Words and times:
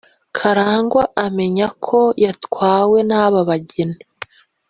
Karangwa 0.37 1.03
amenya 1.25 1.67
ko 1.85 1.99
yatwawe 2.23 2.99
n’abo 3.09 3.39
bageni 3.49 3.99